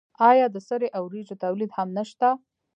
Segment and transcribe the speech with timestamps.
[0.29, 2.27] آیا د سرې او وریجو تولید هم نشته؟